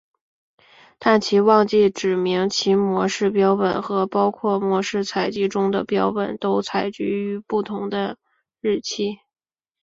[0.97, 8.17] 但其忘记指明其模式标本和包括模式采集中的标本都采集于不同的
[8.61, 9.19] 日期。